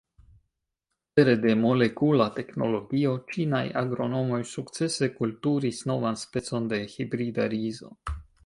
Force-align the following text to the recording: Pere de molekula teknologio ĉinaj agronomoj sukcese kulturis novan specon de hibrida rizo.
Pere 1.17 1.35
de 1.41 1.51
molekula 1.65 2.27
teknologio 2.39 3.13
ĉinaj 3.35 3.61
agronomoj 3.83 4.41
sukcese 4.55 5.11
kulturis 5.21 5.85
novan 5.93 6.21
specon 6.27 6.71
de 6.73 6.85
hibrida 6.97 7.51
rizo. 7.57 7.97